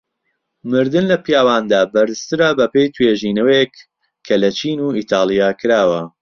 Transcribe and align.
مردن 0.71 1.03
لە 1.11 1.17
پیاواندا 1.25 1.81
بەرزترە 1.93 2.49
بەپێی 2.59 2.93
توێژینەوەک 2.95 3.73
کە 4.25 4.33
لە 4.41 4.49
چین 4.57 4.79
و 4.81 4.95
ئیتاڵیا 4.97 5.49
کراوە. 5.59 6.01